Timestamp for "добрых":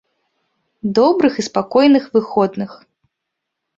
0.99-1.33